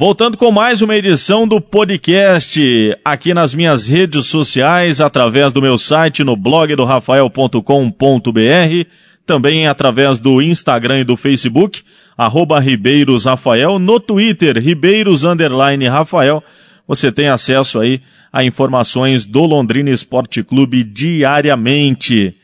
[0.00, 2.58] Voltando com mais uma edição do podcast
[3.04, 7.60] aqui nas minhas redes sociais, através do meu site no blog do rafael.com.br,
[9.26, 11.82] também através do Instagram e do Facebook,
[12.16, 16.42] arroba Ribeiros Rafael, no Twitter, Ribeiros Underline Rafael,
[16.88, 18.00] você tem acesso aí
[18.32, 22.34] a informações do Londrina Esporte Clube diariamente.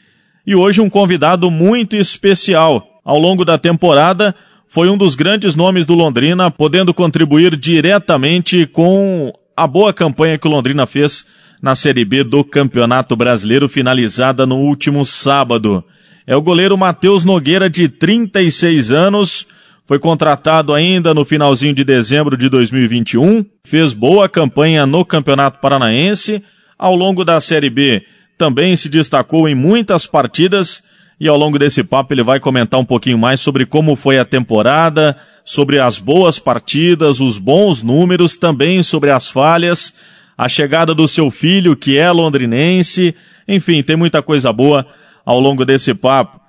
[0.46, 3.00] E hoje um convidado muito especial.
[3.02, 4.34] Ao longo da temporada,
[4.68, 10.46] foi um dos grandes nomes do Londrina, podendo contribuir diretamente com a boa campanha que
[10.46, 11.24] o Londrina fez
[11.62, 15.82] na Série B do Campeonato Brasileiro, finalizada no último sábado.
[16.26, 19.46] É o goleiro Matheus Nogueira, de 36 anos,
[19.86, 26.42] foi contratado ainda no finalzinho de dezembro de 2021, fez boa campanha no Campeonato Paranaense,
[26.78, 28.02] ao longo da Série B
[28.36, 30.82] também se destacou em muitas partidas
[31.18, 34.24] e ao longo desse papo ele vai comentar um pouquinho mais sobre como foi a
[34.24, 39.94] temporada, sobre as boas partidas, os bons números, também sobre as falhas,
[40.36, 43.14] a chegada do seu filho que é londrinense,
[43.48, 44.86] enfim, tem muita coisa boa
[45.24, 46.40] ao longo desse papo.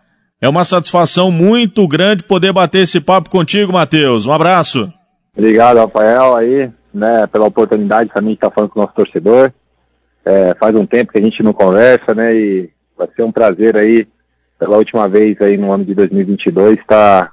[0.42, 4.26] É uma satisfação muito grande poder bater esse papo contigo, Matheus.
[4.26, 4.92] Um abraço.
[5.36, 9.52] Obrigado, Rafael, aí, né, pela oportunidade também de estar falando com o nosso torcedor.
[10.26, 13.78] É, faz um tempo que a gente não conversa, né, e vai ser um prazer
[13.78, 14.08] aí,
[14.58, 17.32] pela última vez aí no ano de 2022, estar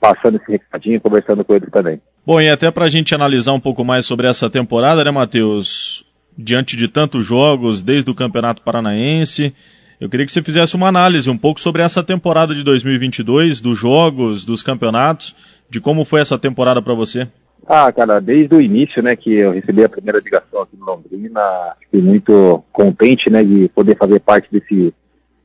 [0.00, 2.00] passando esse recadinho, conversando com ele também.
[2.24, 6.04] Bom, e até para a gente analisar um pouco mais sobre essa temporada, né, Matheus?
[6.36, 9.54] Diante de tantos jogos, desde o Campeonato Paranaense,
[10.00, 13.78] eu queria que você fizesse uma análise um pouco sobre essa temporada de 2022, dos
[13.78, 15.36] jogos, dos campeonatos,
[15.70, 17.28] de como foi essa temporada para você.
[17.66, 21.40] Ah, cara, desde o início, né, que eu recebi a primeira ligação aqui no Londrina,
[21.80, 24.92] fiquei muito contente, né, de poder fazer parte desse,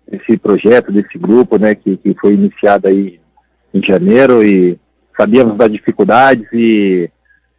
[0.10, 3.20] desse projeto, desse grupo, né, que, que foi iniciado aí
[3.74, 4.80] em janeiro e
[5.16, 7.10] sabíamos das dificuldades e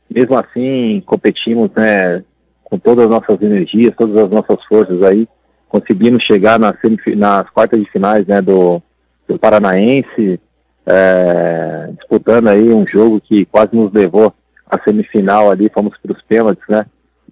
[0.08, 2.24] mesmo assim competimos, né,
[2.64, 5.28] com todas as nossas energias, todas as nossas forças aí
[5.68, 6.77] conseguimos chegar nas,
[7.16, 8.83] nas quartas de finais né, do,
[9.28, 10.40] do Paranaense,
[10.86, 14.33] é, disputando aí um jogo que quase nos levou
[14.67, 16.86] à semifinal ali, fomos para os pênaltis, né?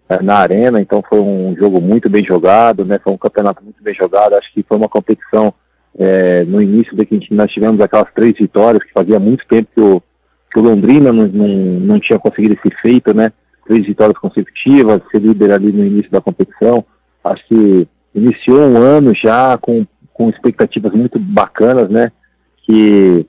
[0.09, 3.01] É, na arena, então foi um jogo muito bem jogado, né?
[3.03, 4.35] Foi um campeonato muito bem jogado.
[4.35, 5.53] Acho que foi uma competição
[5.99, 9.81] é, no início da que nós tivemos aquelas três vitórias, que fazia muito tempo que
[9.81, 10.03] o,
[10.53, 13.33] que o Londrina não, não, não tinha conseguido esse feito, né?
[13.67, 16.85] Três vitórias consecutivas, ser líder ali no início da competição.
[17.25, 22.13] Acho que iniciou um ano já com, com expectativas muito bacanas, né?
[22.65, 23.27] Que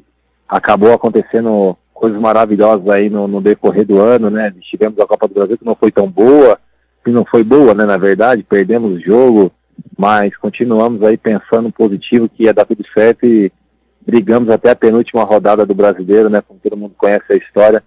[0.48, 4.54] acabou acontecendo coisas maravilhosas aí no, no decorrer do ano, né?
[4.62, 6.60] Tivemos a Copa do Brasil que não foi tão boa,
[7.08, 7.86] que não foi boa, né?
[7.86, 9.50] Na verdade, perdemos o jogo,
[9.98, 13.50] mas continuamos aí pensando positivo que ia dar tudo certo e
[14.06, 16.42] brigamos até a penúltima rodada do brasileiro, né?
[16.46, 17.82] Como todo mundo conhece a história,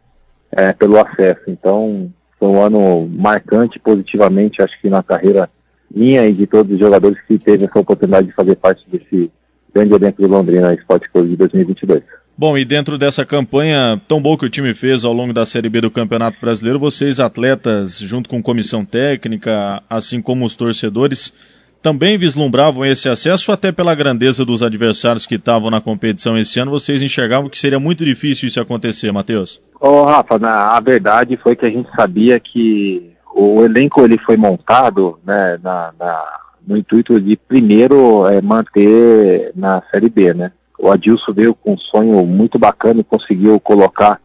[0.50, 1.42] é, pelo acesso.
[1.48, 5.50] Então, foi um ano marcante positivamente, acho que na carreira
[5.94, 9.30] minha e de todos os jogadores que teve essa oportunidade de fazer parte desse
[9.74, 12.02] grande elenco do Londrina Esporte Clube de 2022.
[12.40, 15.68] Bom, e dentro dessa campanha tão boa que o time fez ao longo da Série
[15.68, 21.34] B do Campeonato Brasileiro, vocês atletas, junto com comissão técnica, assim como os torcedores,
[21.82, 26.70] também vislumbravam esse acesso até pela grandeza dos adversários que estavam na competição esse ano,
[26.70, 29.60] vocês enxergavam que seria muito difícil isso acontecer, Matheus?
[29.78, 34.16] Ô, oh, Rafa, na, a verdade foi que a gente sabia que o elenco ele
[34.16, 36.24] foi montado né, na, na
[36.66, 40.52] no intuito de primeiro é, manter na Série B, né?
[40.80, 44.18] O Adilson veio com um sonho muito bacana e conseguiu colocar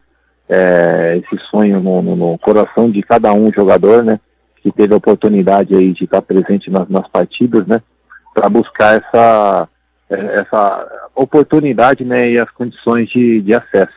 [0.48, 4.18] é, esse sonho no, no, no, coração de cada um jogador, né?
[4.62, 7.82] Que teve a oportunidade aí de estar presente nas, nas partidas, né?
[8.32, 9.68] Para buscar essa,
[10.08, 12.30] essa oportunidade, né?
[12.30, 13.92] E as condições de, de acesso.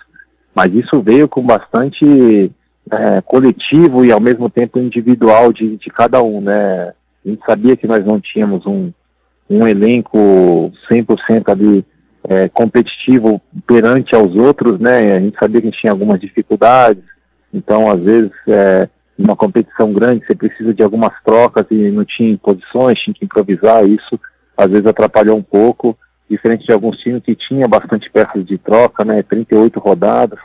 [0.54, 2.52] Mas isso veio com bastante
[2.92, 6.94] é, coletivo e ao mesmo tempo individual de, de cada um, né?
[7.26, 8.92] A gente sabia que nós não tínhamos um,
[9.50, 11.86] um elenco 100% ali
[12.28, 15.16] é, competitivo perante aos outros, né?
[15.16, 17.04] A gente sabia que a gente tinha algumas dificuldades,
[17.54, 22.38] então às vezes é, numa competição grande você precisa de algumas trocas e não tinha
[22.38, 24.20] posições, tinha que improvisar, isso
[24.58, 25.98] às vezes atrapalhou um pouco,
[26.30, 29.24] diferente de alguns times que tinha bastante peças de troca, né?
[29.24, 30.40] 38 rodadas,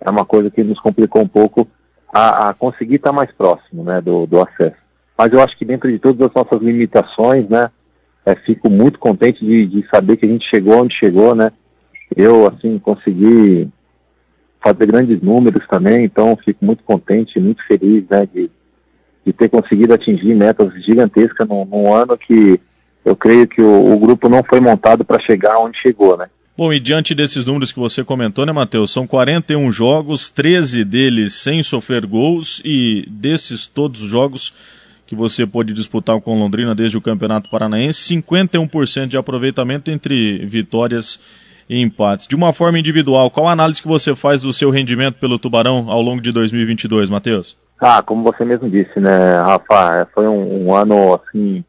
[0.00, 1.68] é uma coisa que nos complicou um pouco
[2.12, 4.76] a, a conseguir estar mais próximo né, do, do acesso.
[5.16, 7.70] Mas eu acho que dentro de todas as nossas limitações, né,
[8.28, 11.50] é, fico muito contente de, de saber que a gente chegou onde chegou, né?
[12.14, 13.68] Eu, assim, consegui
[14.60, 18.50] fazer grandes números também, então fico muito contente, muito feliz, né, de,
[19.24, 22.60] de ter conseguido atingir metas gigantescas num, num ano que
[23.04, 26.26] eu creio que o, o grupo não foi montado para chegar onde chegou, né?
[26.56, 28.90] Bom, e diante desses números que você comentou, né, Matheus?
[28.90, 34.52] São 41 jogos, 13 deles sem sofrer gols, e desses todos os jogos
[35.08, 41.18] que você pôde disputar com Londrina desde o Campeonato Paranaense, 51% de aproveitamento entre vitórias
[41.66, 42.26] e empates.
[42.26, 45.90] De uma forma individual, qual a análise que você faz do seu rendimento pelo Tubarão
[45.90, 47.56] ao longo de 2022, Matheus?
[47.80, 51.64] Ah, como você mesmo disse, né, Rafa, é, foi um, um ano, assim,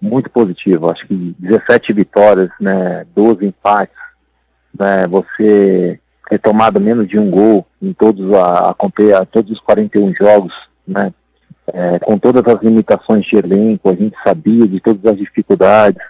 [0.00, 0.88] muito positivo.
[0.88, 3.96] Acho que 17 vitórias, né, 12 empates,
[4.78, 6.00] né, você
[6.30, 10.54] retomado menos de um gol em todos, a, a, todos os 41 jogos,
[10.86, 11.12] né,
[11.72, 16.02] é, com todas as limitações de elenco, a gente sabia de todas as dificuldades.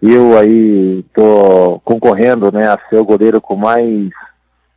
[0.00, 4.10] Eu aí estou concorrendo né, a ser o goleiro com mais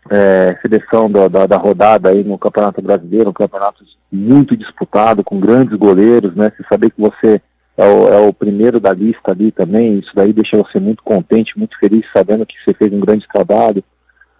[0.10, 5.40] é, seleção da, da, da, rodada aí no Campeonato Brasileiro, um campeonato muito disputado, com
[5.40, 6.52] grandes goleiros, né?
[6.70, 7.42] Saber que você
[7.78, 11.58] é o, é o, primeiro da lista ali também, isso daí deixa você muito contente,
[11.58, 13.84] muito feliz, sabendo que você fez um grande trabalho.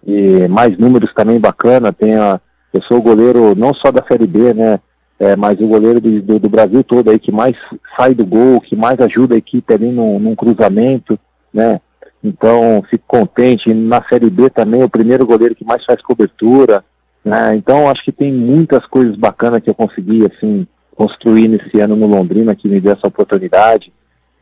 [0.06, 2.40] E mais números também bacana, tem a,
[2.72, 4.78] eu sou goleiro não só da Série B, né?
[5.18, 7.56] É, mas o goleiro do, do, do, Brasil todo aí que mais
[7.96, 11.18] sai do gol, que mais ajuda a equipe ali num, num cruzamento,
[11.52, 11.80] né?
[12.22, 13.72] Então, fico contente.
[13.72, 16.84] Na Série B também, o primeiro goleiro que mais faz cobertura,
[17.24, 17.56] né?
[17.56, 22.06] Então, acho que tem muitas coisas bacanas que eu consegui, assim, construir nesse ano no
[22.06, 23.92] Londrina, que me deu essa oportunidade.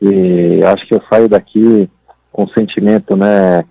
[0.01, 1.89] E acho que eu saio daqui
[2.31, 3.63] com sentimento, né,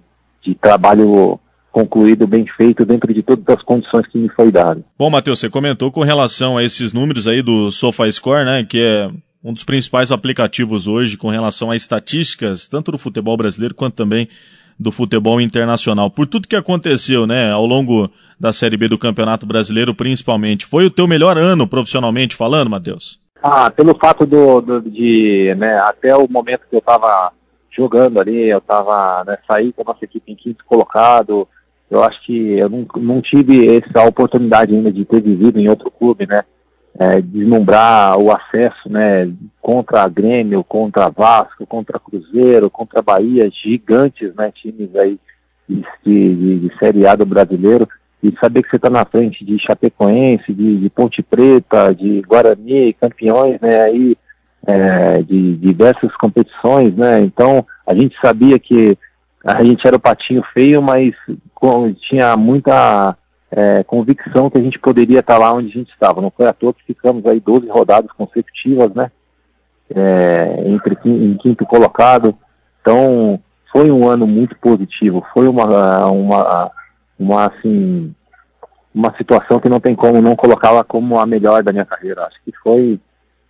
[0.42, 1.38] de trabalho
[1.74, 4.84] concluído, bem feito, dentro de todas as condições que me foi dado.
[4.96, 9.10] Bom, Matheus, você comentou com relação a esses números aí do SofaScore, né, que é
[9.42, 14.28] um dos principais aplicativos hoje com relação a estatísticas, tanto do futebol brasileiro quanto também
[14.78, 16.08] do futebol internacional.
[16.08, 20.86] Por tudo que aconteceu, né, ao longo da Série B do Campeonato Brasileiro, principalmente, foi
[20.86, 23.18] o teu melhor ano profissionalmente falando, Matheus?
[23.42, 27.32] Ah, pelo fato do, do de, né, até o momento que eu estava
[27.76, 31.48] jogando ali, eu estava, né, saí com a nossa equipe em quinto colocado,
[31.90, 35.90] eu acho que eu não, não tive essa oportunidade ainda de ter vivido em outro
[35.90, 36.42] clube, né?
[36.96, 39.30] É, deslumbrar o acesso, né?
[39.60, 44.52] Contra Grêmio, contra Vasco, contra Cruzeiro, contra Bahia, gigantes, né?
[44.52, 45.18] Times aí
[45.68, 47.88] de, de, de Série A do brasileiro
[48.24, 52.94] e saber que você está na frente de Chapecoense, de, de, Ponte Preta, de Guarani,
[52.94, 54.16] campeões, né, aí
[54.66, 58.96] é, de, de diversas competições, né, então a gente sabia que
[59.44, 61.12] a gente era o patinho feio, mas
[61.94, 63.16] tinha muita
[63.50, 66.20] é, convicção que a gente poderia estar lá onde a gente estava.
[66.20, 69.10] Não foi à toa que ficamos aí 12 rodadas consecutivas, né?
[69.94, 72.34] É, entre em quinto colocado.
[72.80, 73.38] Então,
[73.70, 75.24] foi um ano muito positivo.
[75.32, 76.70] Foi uma, uma,
[77.18, 78.14] uma assim,
[78.94, 82.26] uma situação que não tem como não colocá-la como a melhor da minha carreira.
[82.26, 82.98] Acho que foi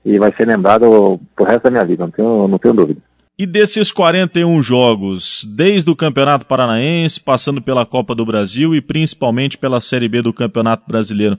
[0.05, 3.01] e vai ser lembrado pro resto da minha vida, não tenho, não tenho dúvida.
[3.37, 9.59] E desses 41 jogos, desde o Campeonato Paranaense, passando pela Copa do Brasil e principalmente
[9.59, 11.37] pela Série B do Campeonato Brasileiro,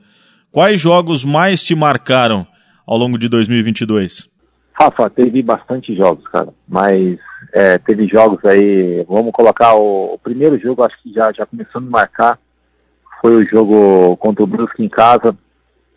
[0.51, 2.45] quais jogos mais te marcaram
[2.85, 4.29] ao longo de 2022?
[4.73, 7.17] Rafa, teve bastante jogos, cara, mas
[7.53, 11.79] é, teve jogos aí, vamos colocar o, o, primeiro jogo, acho que já, já começou
[11.79, 12.37] a marcar,
[13.21, 15.33] foi o jogo contra o Brusque em casa,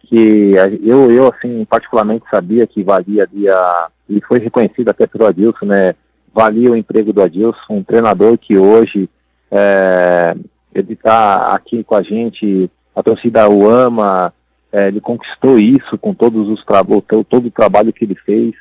[0.02, 5.26] que eu, eu assim, particularmente sabia que valia ali a e foi reconhecido até pelo
[5.26, 5.94] Adilson, né?
[6.34, 9.08] Valia o emprego do Adilson, um treinador que hoje
[9.50, 10.36] é,
[10.74, 14.32] ele está aqui com a gente, a torcida o ama,
[14.72, 18.52] é, ele conquistou isso com todos os trabalhos, todo o trabalho que ele fez.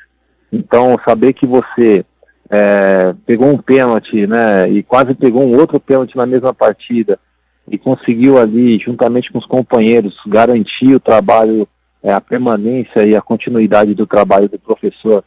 [0.51, 2.05] Então, saber que você
[2.49, 7.19] é, pegou um pênalti, né, e quase pegou um outro pênalti na mesma partida,
[7.69, 11.67] e conseguiu ali, juntamente com os companheiros, garantir o trabalho,
[12.01, 15.23] é, a permanência e a continuidade do trabalho do professor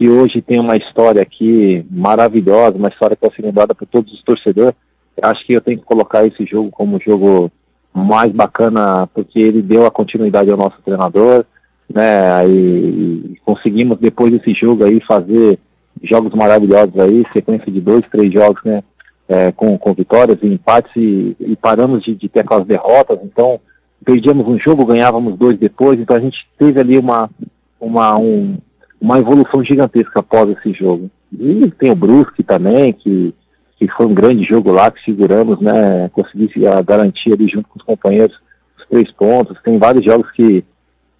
[0.00, 4.10] que hoje tem uma história aqui maravilhosa, uma história que vai ser lembrada por todos
[4.14, 4.72] os torcedores.
[5.20, 7.52] Acho que eu tenho que colocar esse jogo como o jogo
[7.92, 11.44] mais bacana, porque ele deu a continuidade ao nosso treinador,
[11.86, 12.48] né?
[12.48, 15.58] E, e conseguimos depois desse jogo aí fazer
[16.02, 18.82] jogos maravilhosos aí, sequência de dois, três jogos, né?
[19.28, 23.60] É, com, com vitórias e empates e, e paramos de, de, ter aquelas derrotas, então
[24.02, 27.28] perdíamos um jogo, ganhávamos dois depois, então a gente teve ali uma,
[27.78, 28.56] uma, um,
[29.00, 31.10] uma evolução gigantesca após esse jogo.
[31.32, 33.34] E tem o Brusque também, que,
[33.78, 37.78] que foi um grande jogo lá, que seguramos, né, consegui a garantia ali junto com
[37.78, 38.36] os companheiros,
[38.78, 39.56] os três pontos.
[39.64, 40.64] Tem vários jogos que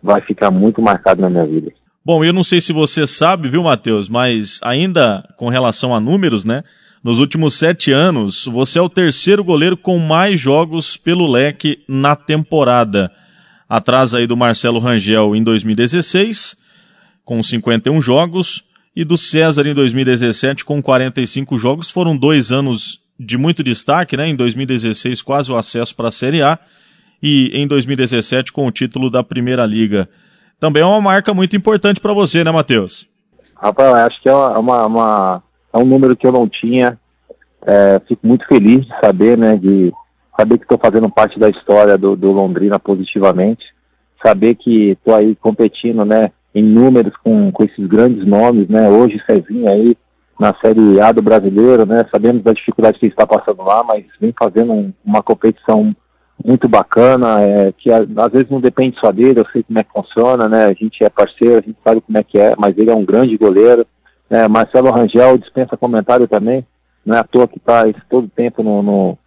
[0.02, 1.72] vai ficar muito marcado na minha vida.
[2.04, 6.44] Bom, eu não sei se você sabe, viu, Matheus, mas ainda com relação a números,
[6.44, 6.62] né?
[7.04, 12.14] Nos últimos sete anos, você é o terceiro goleiro com mais jogos pelo leque na
[12.14, 13.10] temporada.
[13.68, 16.56] Atrás aí do Marcelo Rangel em 2016
[17.24, 21.90] com 51 jogos, e do César em 2017 com 45 jogos.
[21.90, 24.28] Foram dois anos de muito destaque, né?
[24.28, 26.58] Em 2016, quase o acesso para a Série A.
[27.22, 30.08] E em 2017, com o título da Primeira Liga.
[30.58, 33.06] Também é uma marca muito importante para você, né, Matheus?
[33.54, 36.98] Rapaz, acho que é, uma, uma, é um número que eu não tinha.
[37.66, 39.56] É, fico muito feliz de saber, né?
[39.56, 39.92] De
[40.36, 43.66] saber que estou fazendo parte da história do, do Londrina positivamente.
[44.22, 46.32] Saber que estou aí competindo, né?
[46.54, 48.88] Em números com, com esses grandes nomes, né?
[48.88, 49.96] Hoje, Cezinho aí
[50.38, 52.06] na Série A do brasileiro, né?
[52.10, 55.94] Sabemos da dificuldade que ele está passando lá, mas vem fazendo um, uma competição
[56.44, 59.92] muito bacana, é, que às vezes não depende só dele, eu sei como é que
[59.92, 60.64] funciona, né?
[60.66, 63.04] A gente é parceiro, a gente sabe como é que é, mas ele é um
[63.04, 63.86] grande goleiro.
[64.28, 64.48] Né?
[64.48, 66.64] Marcelo Rangel dispensa comentário também,
[67.04, 69.18] não é à toa que está todo tempo no, no,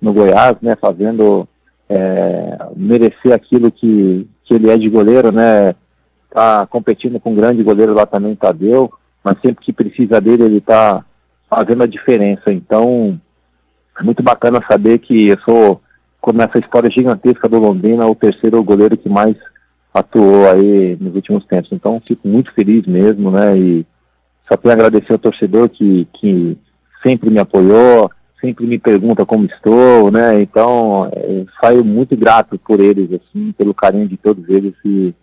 [0.00, 0.76] no, Goiás, né?
[0.80, 1.48] Fazendo
[1.88, 5.74] é, merecer aquilo que, que ele é de goleiro, né?
[6.30, 8.90] Tá competindo com um grande goleiro lá também, Tadeu
[9.22, 11.04] mas sempre que precisa dele, ele está
[11.48, 12.52] fazendo a diferença.
[12.52, 13.20] Então,
[13.98, 15.80] é muito bacana saber que eu sou,
[16.20, 19.36] como essa história gigantesca do Londrina, o terceiro goleiro que mais
[19.92, 21.70] atuou aí nos últimos tempos.
[21.72, 23.56] Então, fico muito feliz mesmo, né?
[23.58, 23.86] E
[24.48, 26.56] só tenho a agradecer ao torcedor que, que
[27.02, 28.10] sempre me apoiou,
[28.40, 30.40] sempre me pergunta como estou, né?
[30.40, 31.10] Então,
[31.60, 35.14] saio muito grato por eles, assim, pelo carinho de todos eles e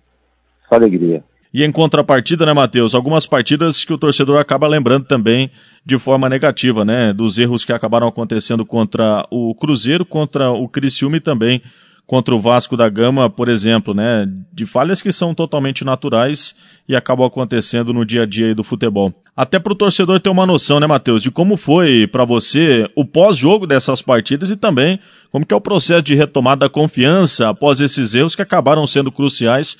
[0.67, 1.23] só alegria.
[1.53, 5.49] E em contrapartida, né, Matheus, algumas partidas que o torcedor acaba lembrando também
[5.85, 11.17] de forma negativa, né, dos erros que acabaram acontecendo contra o Cruzeiro, contra o Criciúma
[11.17, 11.61] e também
[12.05, 16.55] contra o Vasco da Gama, por exemplo, né, de falhas que são totalmente naturais
[16.87, 19.13] e acabam acontecendo no dia a dia do futebol.
[19.35, 23.03] Até para o torcedor ter uma noção, né, Matheus, de como foi para você o
[23.03, 24.99] pós-jogo dessas partidas e também
[25.31, 29.11] como que é o processo de retomada da confiança após esses erros que acabaram sendo
[29.11, 29.77] cruciais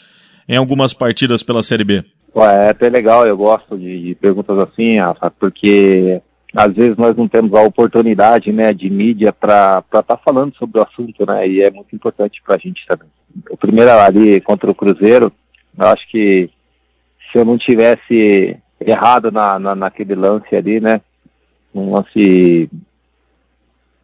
[0.47, 2.03] em algumas partidas pela Série B?
[2.35, 6.21] Ué, é até legal, eu gosto de, de perguntas assim, Rafa, porque
[6.55, 10.79] às vezes nós não temos a oportunidade, né, de mídia para estar tá falando sobre
[10.79, 13.07] o assunto, né, e é muito importante para a gente também.
[13.49, 15.31] O primeiro ali contra o Cruzeiro,
[15.77, 16.49] eu acho que
[17.31, 21.01] se eu não tivesse errado na, na, naquele lance ali, né,
[21.73, 22.69] um lance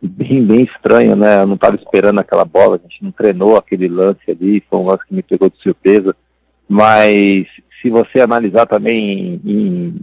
[0.02, 3.88] bem, bem estranho, né, eu não estava esperando aquela bola, a gente não treinou aquele
[3.88, 6.16] lance ali, foi um lance que me pegou de surpresa,
[6.68, 7.46] mas
[7.82, 9.96] se você analisar também em, em,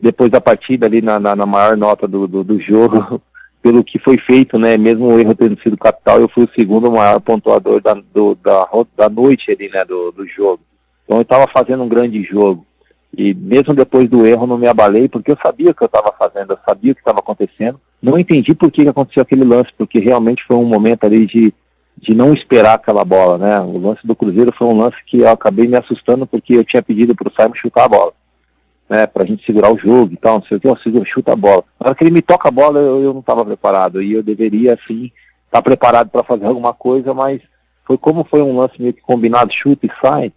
[0.00, 3.20] depois da partida ali na, na, na maior nota do, do, do, jogo,
[3.60, 6.90] pelo que foi feito, né, mesmo o erro tendo sido capital, eu fui o segundo
[6.90, 10.60] maior pontuador da, do, da, da noite ali, né, do, do jogo.
[11.04, 12.64] Então eu estava fazendo um grande jogo.
[13.16, 16.12] E mesmo depois do erro não me abalei, porque eu sabia o que eu estava
[16.12, 17.80] fazendo, eu sabia o que estava acontecendo.
[18.00, 21.52] Não entendi por que aconteceu aquele lance, porque realmente foi um momento ali de
[21.96, 23.60] de não esperar aquela bola, né?
[23.60, 26.82] O lance do Cruzeiro foi um lance que eu acabei me assustando porque eu tinha
[26.82, 28.12] pedido para o Simon chutar a bola,
[28.88, 29.06] né?
[29.06, 31.32] Para a gente segurar o jogo e tal, não sei o que, eu segura, chuta
[31.32, 31.64] a bola.
[31.80, 34.22] Na hora que ele me toca a bola, eu, eu não estava preparado e eu
[34.22, 35.06] deveria, assim,
[35.46, 37.40] estar tá preparado para fazer alguma coisa, mas
[37.84, 40.32] foi como foi um lance meio que combinado, chuta e sai,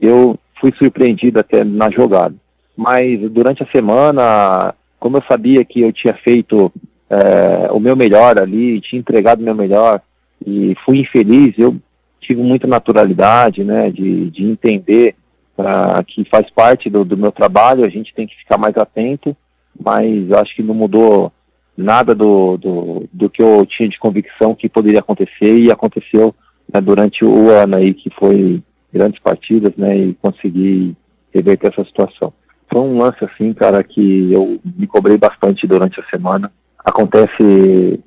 [0.00, 2.34] eu fui surpreendido até na jogada.
[2.76, 6.72] Mas durante a semana, como eu sabia que eu tinha feito
[7.10, 10.00] é, o meu melhor ali, tinha entregado o meu melhor,
[10.46, 11.76] e fui infeliz, eu
[12.20, 15.14] tive muita naturalidade, né, de, de entender
[15.58, 19.36] uh, que faz parte do, do meu trabalho, a gente tem que ficar mais atento,
[19.78, 21.32] mas acho que não mudou
[21.76, 26.34] nada do, do, do que eu tinha de convicção que poderia acontecer e aconteceu
[26.72, 30.94] né, durante o ano aí, que foi grandes partidas, né, e consegui
[31.32, 32.32] reverter essa situação.
[32.70, 36.50] Foi um lance assim, cara, que eu me cobrei bastante durante a semana.
[36.78, 38.00] Acontece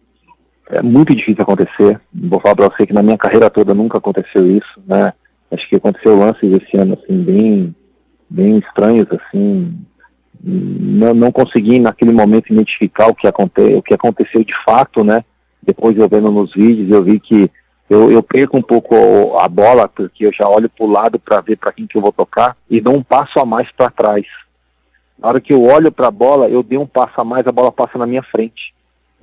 [0.70, 2.00] é muito difícil acontecer.
[2.14, 5.14] Vou falar para você que na minha carreira toda nunca aconteceu isso, né?
[5.52, 7.76] Acho que aconteceu lances esse ano assim bem,
[8.30, 9.78] bem estranhos assim.
[10.44, 15.24] Não, não consegui naquele momento identificar o que, aconte, o que aconteceu de fato, né?
[15.62, 17.50] Depois eu vendo nos vídeos eu vi que
[17.90, 21.42] eu, eu perco um pouco a bola porque eu já olho para o lado para
[21.42, 24.26] ver para quem que eu vou tocar e dou um passo a mais para trás.
[25.18, 27.52] Na hora que eu olho para a bola, eu dei um passo a mais, a
[27.52, 28.75] bola passa na minha frente.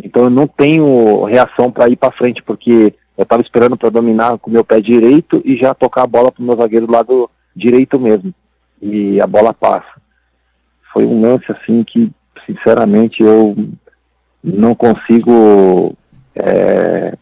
[0.02, 4.37] Então eu não tenho reação para ir para frente, porque eu estava esperando para dominar
[4.38, 6.92] com o meu pé direito e já tocar a bola para o meu zagueiro do
[6.92, 8.35] lado direito mesmo.
[8.80, 10.00] E a bola passa.
[10.92, 12.11] Foi um lance assim que,
[12.44, 13.54] sinceramente, eu
[14.42, 15.94] não consigo,
[16.35, 17.14] é,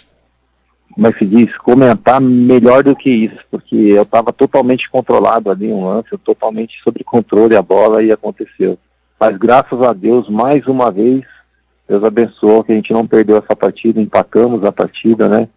[0.94, 5.50] como é que se diz, comentar melhor do que isso, porque eu estava totalmente controlado
[5.50, 8.78] ali, um lance, totalmente sob controle a bola e aconteceu.
[9.18, 11.24] Mas graças a Deus, mais uma vez,
[11.90, 15.48] Deus abençoou que a gente não perdeu essa partida, empatamos a partida, né?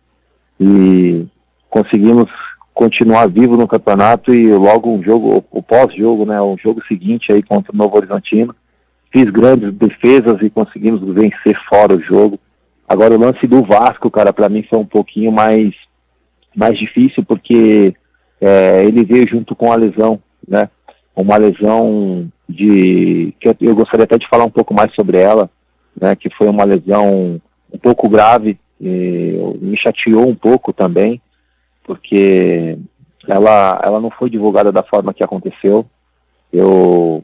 [0.59, 1.27] E
[1.69, 2.27] conseguimos
[2.73, 6.41] continuar vivo no campeonato e logo um jogo, o pós-jogo, né?
[6.41, 8.55] O jogo seguinte aí contra o Novo Horizontino,
[9.11, 12.39] fiz grandes defesas e conseguimos vencer fora o jogo.
[12.89, 15.75] Agora o lance do Vasco, cara, para mim foi um pouquinho mais,
[16.55, 17.93] mais difícil porque
[18.41, 20.67] é, ele veio junto com a lesão, né?
[21.15, 25.47] Uma lesão de que eu, eu, gostaria até de falar um pouco mais sobre ela,
[26.00, 26.15] né?
[26.15, 31.21] Que foi uma lesão um pouco grave, e me chateou um pouco também,
[31.83, 32.77] porque
[33.27, 35.85] ela, ela não foi divulgada da forma que aconteceu.
[36.51, 37.23] Eu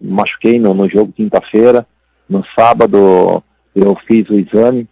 [0.00, 1.86] machuquei no, no jogo quinta-feira,
[2.28, 3.42] no sábado
[3.74, 4.88] eu fiz o exame,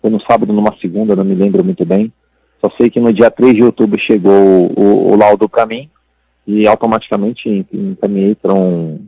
[0.00, 2.12] foi no sábado numa segunda, não me lembro muito bem.
[2.60, 5.90] Só sei que no dia 3 de outubro chegou o, o, o laudo para mim
[6.46, 9.04] e automaticamente encaminhei para um,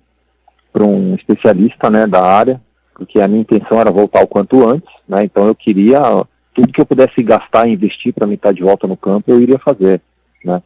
[0.80, 2.61] um especialista né, da área,
[3.02, 6.00] porque a minha intenção era voltar o quanto antes, né, então eu queria,
[6.54, 9.40] tudo que eu pudesse gastar e investir para mim estar de volta no campo, eu
[9.40, 10.00] iria fazer.
[10.44, 10.62] Né.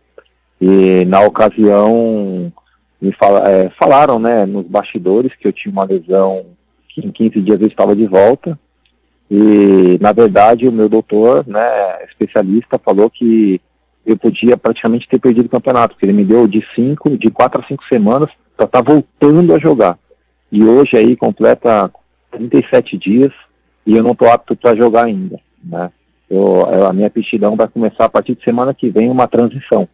[0.60, 2.52] E na ocasião
[3.00, 6.46] me fala, é, falaram né, nos bastidores que eu tinha uma lesão
[6.88, 8.58] que em 15 dias eu estava de volta.
[9.30, 13.60] E, na verdade, o meu doutor, né, especialista, falou que
[14.04, 17.60] eu podia praticamente ter perdido o campeonato, porque ele me deu de cinco, de quatro
[17.60, 19.98] a cinco semanas para estar tá voltando a jogar.
[20.50, 21.90] E hoje aí completa
[22.36, 23.32] 37 dias
[23.86, 25.40] e eu não estou apto para jogar ainda.
[25.62, 25.90] Né?
[26.28, 29.88] Eu, a minha aptidão vai começar a partir de semana que vem uma transição.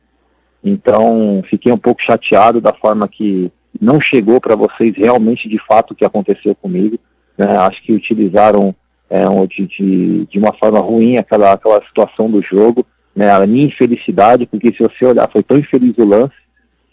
[0.64, 5.90] Então, fiquei um pouco chateado da forma que não chegou para vocês realmente de fato
[5.90, 6.99] o que aconteceu comigo.
[7.37, 7.56] Né?
[7.56, 8.75] Acho que utilizaram
[9.11, 13.30] é, de, de, de, uma forma ruim aquela, aquela situação do jogo, né?
[13.30, 16.34] a minha infelicidade, porque se você olhar, foi tão infeliz o lance,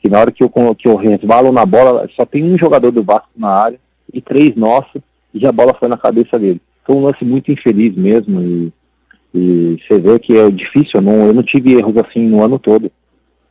[0.02, 3.04] que na hora que eu, que eu resbalo na bola, só tem um jogador do
[3.04, 3.80] Vasco na área
[4.14, 5.02] e três nossos,
[5.34, 6.62] e a bola foi na cabeça dele.
[6.86, 11.34] Foi um lance muito infeliz mesmo, e, você vê que é difícil, eu não, eu
[11.34, 12.92] não tive erros assim no ano todo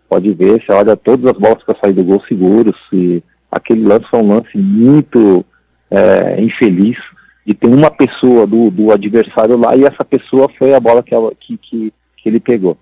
[0.08, 3.85] pode ver, você olha todas as bolas que eu saí do gol seguros, e aquele
[3.85, 5.44] lance foi um lance muito
[5.90, 6.99] é, infeliz
[7.47, 11.14] de ter uma pessoa do, do adversário lá e essa pessoa foi a bola que,
[11.14, 12.76] ela, que, que, que ele pegou.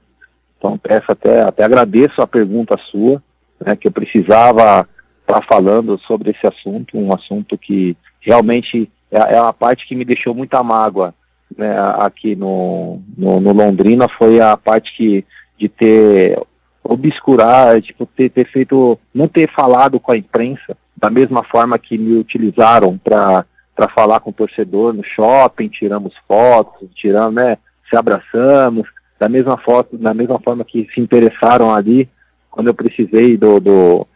[0.58, 3.22] Então peço até, até agradeço a pergunta sua,
[3.64, 4.88] né, que eu precisava
[5.20, 10.04] estar falando sobre esse assunto, um assunto que realmente é, é a parte que me
[10.04, 11.14] deixou muita mágoa
[11.56, 15.24] né, aqui no, no, no Londrina, foi a parte que
[15.56, 16.38] de ter
[16.82, 21.96] obscurar, tipo, ter, ter feito, não ter falado com a imprensa da mesma forma que
[21.96, 27.58] me utilizaram para para falar com o torcedor no shopping, tiramos fotos, tiramos, né,
[27.90, 32.08] se abraçamos, da mesma foto, da mesma forma que se interessaram ali
[32.50, 34.06] quando eu precisei do, do,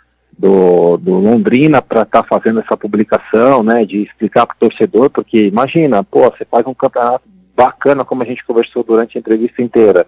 [0.40, 5.11] do, do Londrina para estar tá fazendo essa publicação, né, de explicar para o torcedor,
[5.11, 9.61] porque imagina, pô, você faz um campeonato bacana como a gente conversou durante a entrevista
[9.61, 10.07] inteira,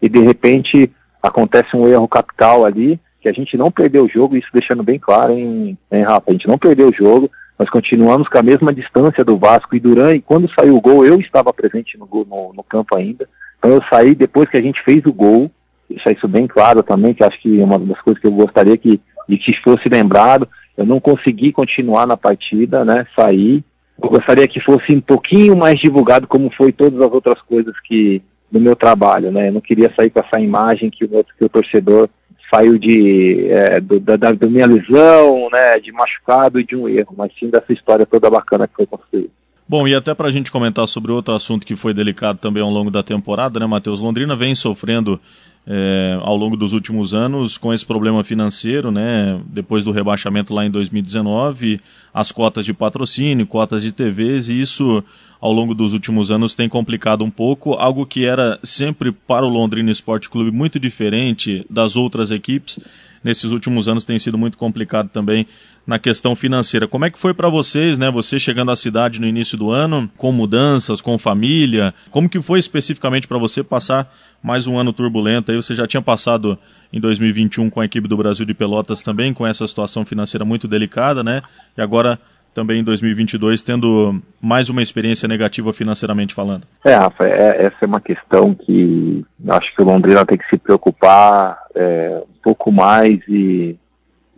[0.00, 0.88] e de repente
[1.20, 5.00] acontece um erro capital ali, que a gente não perdeu o jogo, isso deixando bem
[5.00, 6.30] claro, hein, hein Rafa?
[6.30, 9.80] A gente não perdeu o jogo, nós continuamos com a mesma distância do Vasco e
[9.80, 13.72] Duran, e quando saiu o gol, eu estava presente no, no, no campo ainda, então
[13.72, 15.50] eu saí depois que a gente fez o gol,
[15.90, 18.76] deixar isso bem claro também, que acho que é uma das coisas que eu gostaria
[18.76, 23.62] que, de que fosse lembrado, eu não consegui continuar na partida, né, sair,
[24.02, 28.20] eu gostaria que fosse um pouquinho mais divulgado como foi todas as outras coisas que,
[28.50, 29.48] do meu trabalho, né?
[29.48, 32.08] Eu não queria sair com essa imagem que o, que o torcedor
[32.52, 37.14] saiu de é, do, da, da minha lesão, né, de machucado e de um erro,
[37.16, 39.30] mas sim dessa história toda bacana que foi construída.
[39.68, 42.68] Bom, e até para a gente comentar sobre outro assunto que foi delicado também ao
[42.68, 44.00] longo da temporada, né, Matheus?
[44.00, 45.18] Londrina vem sofrendo
[45.66, 49.40] é, ao longo dos últimos anos com esse problema financeiro, né?
[49.46, 51.80] Depois do rebaixamento lá em 2019,
[52.12, 55.04] as cotas de patrocínio, cotas de TVs, e isso
[55.40, 59.48] ao longo dos últimos anos tem complicado um pouco, algo que era sempre para o
[59.48, 62.78] Londrina Esporte Clube muito diferente das outras equipes.
[63.24, 65.46] Nesses últimos anos tem sido muito complicado também
[65.86, 66.86] na questão financeira.
[66.86, 68.10] Como é que foi para vocês, né?
[68.10, 72.58] Você chegando à cidade no início do ano, com mudanças, com família, como que foi
[72.58, 75.50] especificamente para você passar mais um ano turbulento?
[75.50, 76.58] Aí você já tinha passado
[76.92, 80.68] em 2021 com a equipe do Brasil de Pelotas também com essa situação financeira muito
[80.68, 81.42] delicada, né?
[81.76, 82.18] E agora
[82.54, 86.66] também em 2022 tendo mais uma experiência negativa financeiramente falando?
[86.84, 90.58] É, Rafa, é, essa é uma questão que acho que o Londrina tem que se
[90.58, 93.78] preocupar é, um pouco mais e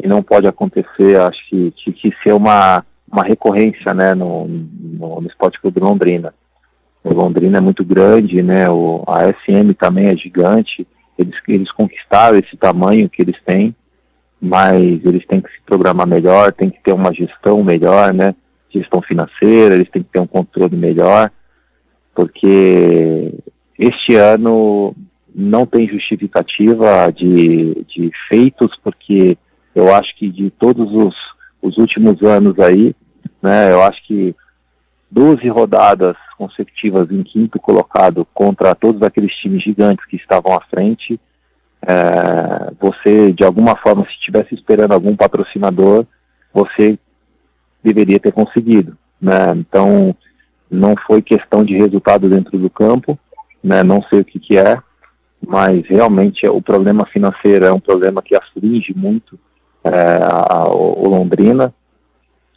[0.03, 5.21] e não pode acontecer, acho que tinha que ser uma, uma recorrência né, no, no,
[5.21, 6.35] no Esporte Clube Londrina.
[7.03, 10.87] O Londrina é muito grande, né, o, a SM também é gigante,
[11.19, 13.75] eles, eles conquistaram esse tamanho que eles têm,
[14.41, 18.35] mas eles têm que se programar melhor, tem que ter uma gestão melhor, né,
[18.71, 21.31] gestão financeira, eles têm que ter um controle melhor,
[22.15, 23.33] porque
[23.79, 24.95] este ano
[25.35, 29.37] não tem justificativa de, de feitos, porque
[29.75, 31.15] eu acho que de todos os,
[31.61, 32.95] os últimos anos aí,
[33.43, 33.73] né?
[33.73, 34.35] Eu acho que
[35.11, 41.21] 12 rodadas consecutivas em quinto colocado contra todos aqueles times gigantes que estavam à frente,
[41.83, 46.07] é, você, de alguma forma, se estivesse esperando algum patrocinador,
[46.53, 46.99] você
[47.83, 48.97] deveria ter conseguido.
[49.21, 49.53] Né?
[49.57, 50.17] Então,
[50.71, 53.19] não foi questão de resultado dentro do campo,
[53.63, 53.83] né?
[53.83, 54.79] não sei o que, que é,
[55.47, 59.39] mas realmente o problema financeiro é um problema que aflige muito
[59.88, 61.75] a, o Londrina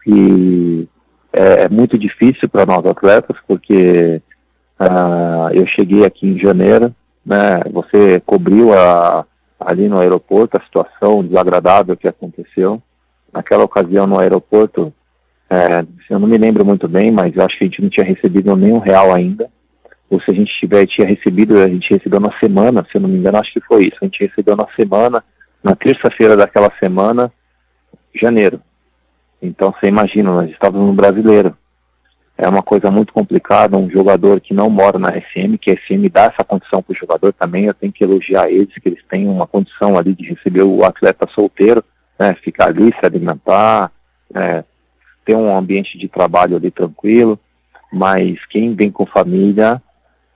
[0.06, 0.88] e
[1.34, 4.22] é, é muito difícil para nós atletas, porque
[4.80, 9.26] uh, eu cheguei aqui em janeiro, né, você cobriu a,
[9.60, 12.82] ali no aeroporto a situação desagradável que aconteceu.
[13.34, 14.94] Naquela ocasião no aeroporto,
[15.50, 18.56] é, eu não me lembro muito bem, mas acho que a gente não tinha recebido
[18.56, 19.50] nenhum real ainda.
[20.10, 23.10] Ou se a gente tiver, tinha recebido, a gente recebeu na semana, se eu não
[23.10, 23.98] me engano, acho que foi isso.
[24.02, 25.24] A gente recebeu na semana,
[25.64, 27.32] na terça-feira daquela semana,
[28.14, 28.62] janeiro.
[29.42, 31.56] Então você imagina, nós estávamos no brasileiro.
[32.38, 36.08] É uma coisa muito complicada, um jogador que não mora na SM, que a SM
[36.08, 39.28] dá essa condição para o jogador também, eu tenho que elogiar eles, que eles têm
[39.28, 41.84] uma condição ali de receber o atleta solteiro,
[42.18, 43.92] né, ficar ali, se alimentar,
[44.32, 44.64] né,
[45.26, 47.40] ter um ambiente de trabalho ali tranquilo,
[47.92, 49.82] mas quem vem com família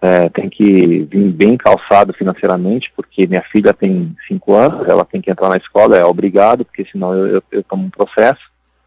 [0.02, 5.22] é, tem que vir bem calçado financeiramente, porque minha filha tem cinco anos, ela tem
[5.22, 8.42] que entrar na escola, é obrigado, porque senão eu, eu, eu tomo um processo,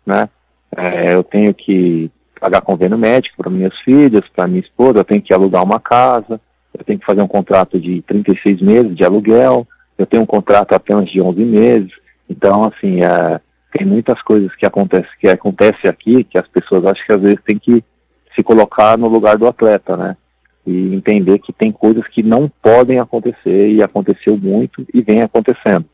[0.04, 0.28] né?
[0.76, 5.22] É, eu tenho que pagar convênio médico para minhas filhas, para minha esposa, eu tenho
[5.22, 6.40] que alugar uma casa,
[6.76, 10.72] eu tenho que fazer um contrato de 36 meses de aluguel, eu tenho um contrato
[10.72, 11.92] apenas de 11 meses,
[12.28, 13.40] então, assim, é,
[13.72, 17.38] tem muitas coisas que acontecem que acontece aqui que as pessoas acham que às vezes
[17.44, 17.84] tem que
[18.34, 20.16] se colocar no lugar do atleta, né?
[20.66, 25.84] E entender que tem coisas que não podem acontecer e aconteceu muito e vem acontecendo.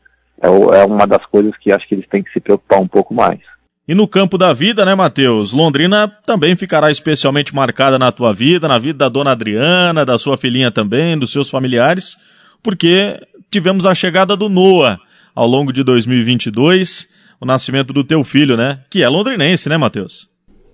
[0.41, 3.13] É, é uma das coisas que acho que eles têm que se preocupar um pouco
[3.13, 3.39] mais.
[3.87, 5.51] E no campo da vida, né, Matheus?
[5.51, 10.37] Londrina também ficará especialmente marcada na tua vida, na vida da dona Adriana, da sua
[10.37, 12.15] filhinha também, dos seus familiares,
[12.63, 14.97] porque tivemos a chegada do Noah
[15.35, 18.79] ao longo de 2022, o nascimento do teu filho, né?
[18.89, 20.29] Que é londrinense, né, Matheus?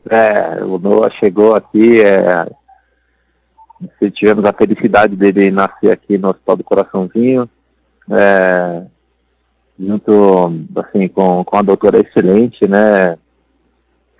[0.09, 2.47] É, o Noah chegou aqui, é,
[4.11, 7.49] tivemos a felicidade dele nascer aqui no Hospital do Coraçãozinho,
[8.09, 8.83] é,
[9.79, 13.17] junto assim com, com a doutora excelente, né?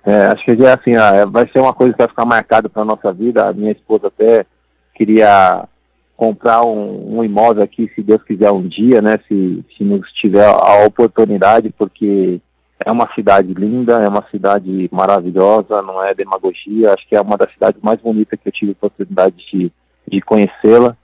[0.04, 2.84] É, acho que é assim, ah, vai ser uma coisa que vai ficar marcada para
[2.84, 3.46] nossa vida.
[3.46, 4.46] A minha esposa até
[4.94, 5.68] queria
[6.16, 9.20] comprar um, um, imóvel aqui, se Deus quiser um dia, né?
[9.28, 12.40] Se, se nos tiver a oportunidade, porque
[12.84, 16.92] é uma cidade linda, é uma cidade maravilhosa, não é demagogia.
[16.92, 19.72] Acho que é uma das cidades mais bonitas que eu tive a oportunidade de,
[20.06, 20.96] de conhecê-la.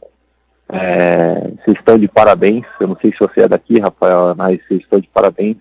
[0.69, 2.65] É, vocês estão de parabéns.
[2.81, 5.57] Eu não sei se você é daqui, Rafael, mas vocês estão de parabéns.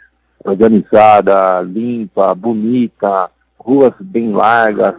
[0.46, 4.96] Organizada, limpa, bonita, ruas bem largas,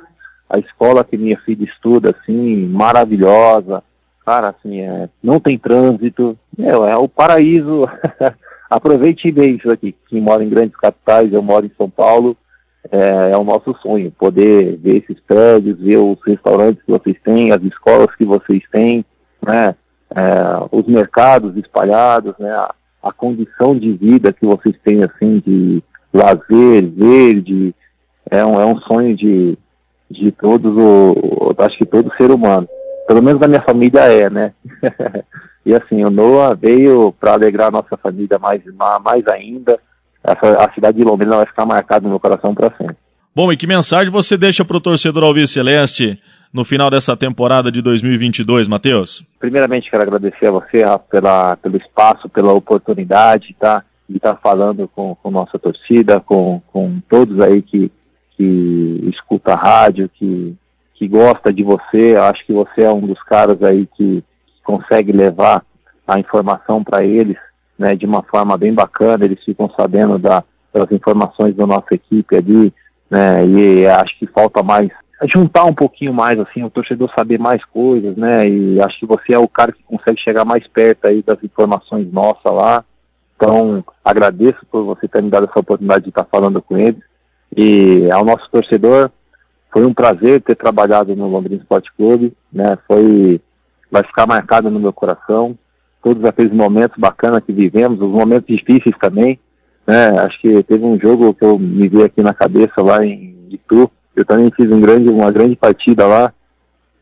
[0.49, 3.83] a escola que minha filha estuda, assim, maravilhosa.
[4.25, 6.39] Cara, assim, é, não tem trânsito.
[6.57, 7.87] Meu, é o paraíso.
[8.75, 9.95] Aproveite bem isso aqui.
[10.09, 12.37] Quem mora em grandes capitais, eu moro em São Paulo,
[12.91, 17.53] é, é, o nosso sonho, poder ver esses prédios, ver os restaurantes que vocês têm,
[17.53, 19.05] as escolas que vocês têm,
[19.41, 19.77] né?
[20.11, 25.81] é, os mercados espalhados, né, a, a, condição de vida que vocês têm, assim, de
[26.13, 27.73] lazer, verde,
[28.29, 29.57] é um, é um sonho de,
[30.11, 32.69] de todos, o, acho que todo ser humano.
[33.07, 34.53] Pelo menos da minha família é, né?
[35.65, 38.63] e assim, o Noah veio para alegrar a nossa família mais,
[39.03, 39.79] mais ainda.
[40.23, 42.97] Essa, a cidade de Londrina vai ficar marcada no meu coração para sempre.
[43.35, 46.21] Bom, e que mensagem você deixa para o torcedor Alves Celeste
[46.53, 49.25] no final dessa temporada de 2022, Matheus?
[49.41, 54.41] Primeiramente, quero agradecer a você Rafa, pela, pelo espaço, pela oportunidade tá, de estar tá
[54.41, 57.91] falando com, com nossa torcida, com, com todos aí que,
[58.37, 60.55] que escuta a rádio, que,
[60.95, 62.15] que gosta de você.
[62.17, 64.23] Acho que você é um dos caras aí que
[64.65, 65.63] consegue levar
[66.07, 67.37] a informação para eles
[67.79, 69.25] né, de uma forma bem bacana.
[69.25, 72.75] Eles ficam sabendo da, das informações da nossa equipe ali,
[73.11, 74.91] né, e acho que falta mais
[75.27, 78.49] juntar um pouquinho mais, assim, o torcedor saber mais coisas, né?
[78.49, 82.13] E acho que você é o cara que consegue chegar mais perto aí das informações
[82.13, 82.85] nossas lá.
[83.37, 87.03] Então, agradeço por você ter me dado essa oportunidade de estar falando com eles.
[87.57, 89.11] E ao nosso torcedor,
[89.73, 92.77] foi um prazer ter trabalhado no Londrina Esporte Clube, né?
[92.87, 93.41] Foi,
[93.95, 95.57] vai ficar marcado no meu coração.
[96.03, 99.39] Todos aqueles momentos bacanas que vivemos, os momentos difíceis também,
[99.87, 100.19] né?
[100.19, 103.89] Acho que teve um jogo que eu me vi aqui na cabeça lá em Itu,
[104.17, 106.33] eu também fiz um grande, uma grande partida lá.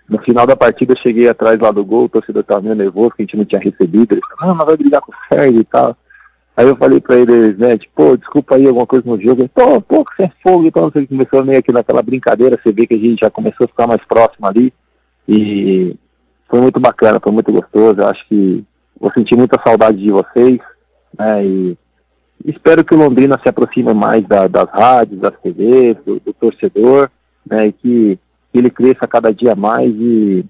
[0.07, 3.13] No final da partida eu cheguei atrás lá do gol, o torcedor estava meio nervoso,
[3.13, 4.13] que a gente não tinha recebido.
[4.13, 5.97] Ele falou, ah, mas vai brigar com o Sérgio e tal.
[6.55, 9.49] Aí eu falei pra eles, né, tipo, pô, desculpa aí alguma coisa no jogo.
[9.49, 12.87] Pô, pô, que você é fogo, então você começou meio aqui naquela brincadeira, você vê
[12.87, 14.73] que a gente já começou a ficar mais próximo ali.
[15.27, 15.97] E
[16.53, 17.99] foi muito bacana, foi muito gostoso.
[17.99, 18.63] Eu acho que
[19.01, 20.59] vou sentir muita saudade de vocês,
[21.19, 21.43] né?
[21.43, 21.79] E
[22.45, 27.09] espero que o Londrina se aproxime mais da, das rádios, das TVs, do, do torcedor,
[27.49, 27.69] né?
[27.69, 28.19] E que,
[28.53, 30.45] que, ele cresça cada dia mais e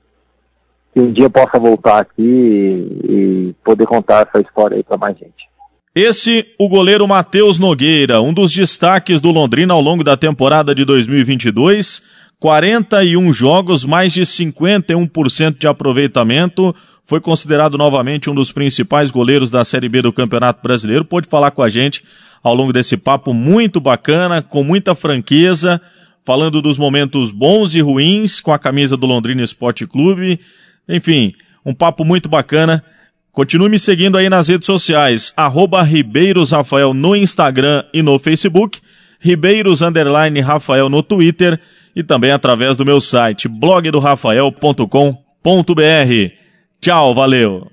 [0.93, 5.17] que um dia possa voltar aqui e, e poder contar essa história aí para mais
[5.17, 5.49] gente.
[5.95, 10.85] Esse, o goleiro Matheus Nogueira, um dos destaques do Londrina ao longo da temporada de
[10.85, 12.03] 2022.
[12.43, 16.75] 41 jogos, mais de 51% de aproveitamento.
[17.05, 21.05] Foi considerado novamente um dos principais goleiros da Série B do Campeonato Brasileiro.
[21.05, 22.03] Pôde falar com a gente
[22.43, 25.81] ao longo desse papo muito bacana, com muita franqueza,
[26.25, 30.41] falando dos momentos bons e ruins com a camisa do Londrina Esporte Clube.
[30.89, 32.83] Enfim, um papo muito bacana.
[33.31, 38.81] Continue me seguindo aí nas redes sociais, arroba Ribeiros Rafael no Instagram e no Facebook,
[39.21, 39.79] Ribeiros
[40.45, 41.61] Rafael no Twitter
[41.95, 46.35] e também através do meu site blogdorafael.com.br.
[46.81, 47.73] Tchau, valeu!